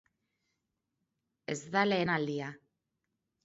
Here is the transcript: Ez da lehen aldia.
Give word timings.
Ez 1.55 1.59
da 1.77 1.87
lehen 1.93 2.15
aldia. 2.17 2.51